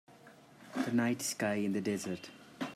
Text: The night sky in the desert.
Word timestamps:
The 0.83 0.91
night 0.91 1.21
sky 1.21 1.57
in 1.57 1.73
the 1.73 1.79
desert. 1.81 2.31